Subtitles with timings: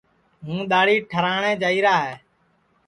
[0.45, 2.15] ہوں دؔاڑی ٹھراٹؔے جائیرا ہے